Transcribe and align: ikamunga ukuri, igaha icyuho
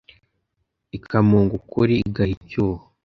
ikamunga 0.97 1.53
ukuri, 1.59 1.93
igaha 2.07 2.31
icyuho 2.37 2.81